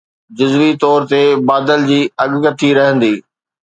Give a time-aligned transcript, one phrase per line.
[0.37, 3.15] جزوي طور تي بادل جي اڳڪٿي رهندي